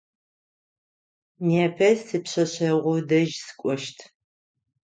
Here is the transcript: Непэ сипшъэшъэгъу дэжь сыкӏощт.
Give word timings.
Непэ 1.47 1.89
сипшъэшъэгъу 2.05 2.95
дэжь 3.09 3.35
сыкӏощт. 3.45 3.97